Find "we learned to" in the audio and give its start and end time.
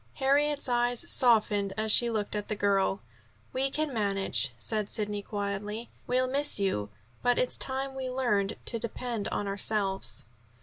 7.93-8.79